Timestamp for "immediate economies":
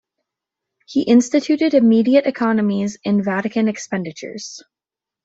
1.75-2.97